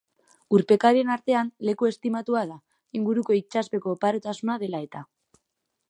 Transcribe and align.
Urpekarien 0.59 1.11
artean 1.15 1.51
leku 1.69 1.89
estimatua 1.91 2.43
da, 2.53 2.57
inguruko 3.01 3.39
itsaspeko 3.43 3.97
oparotasuna 3.99 4.61
dela 4.65 4.83
eta. 4.89 5.05